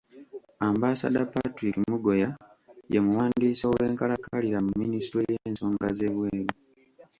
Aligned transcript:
Ambassador 0.69 1.25
Patrick 1.33 1.75
Mugoya 1.91 2.29
ye 2.91 2.99
muwandiisi 3.05 3.63
owenkalakkalira 3.67 4.59
mu 4.65 4.71
minisitule 4.81 5.25
y'ensonga 5.35 5.87
z'ebweru. 5.97 6.53